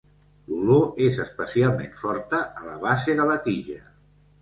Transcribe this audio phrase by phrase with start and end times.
[0.53, 3.83] L'olor és especialment forta a la base de la tija.